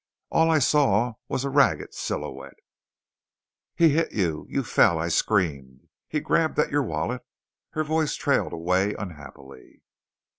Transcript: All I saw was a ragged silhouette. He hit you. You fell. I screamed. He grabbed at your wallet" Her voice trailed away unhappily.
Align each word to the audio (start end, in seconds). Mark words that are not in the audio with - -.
All 0.31 0.49
I 0.49 0.57
saw 0.57 1.13
was 1.27 1.43
a 1.43 1.49
ragged 1.51 1.93
silhouette. 1.93 2.57
He 3.75 3.89
hit 3.89 4.11
you. 4.11 4.47
You 4.49 4.63
fell. 4.63 4.97
I 4.97 5.09
screamed. 5.09 5.89
He 6.07 6.19
grabbed 6.19 6.57
at 6.57 6.71
your 6.71 6.81
wallet" 6.81 7.21
Her 7.75 7.83
voice 7.83 8.15
trailed 8.15 8.51
away 8.51 8.95
unhappily. 8.95 9.83